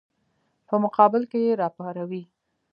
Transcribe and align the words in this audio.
په 0.67 0.75
مقابل 0.83 1.23
کې 1.31 1.39
یې 1.45 1.51
راپاروي. 1.61 2.23